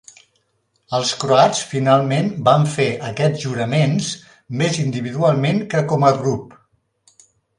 Els 0.99 1.09
croats 1.23 1.59
finalment 1.73 2.31
van 2.47 2.65
fer 2.77 2.87
aquests 3.11 3.43
juraments, 3.45 4.09
més 4.63 4.81
individualment 4.87 5.63
que 5.75 5.85
com 5.95 6.07
a 6.09 6.13
grup. 6.23 6.57